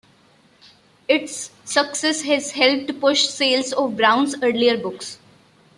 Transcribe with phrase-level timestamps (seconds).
[1.07, 5.19] Its success has helped push sales of Brown's earlier books.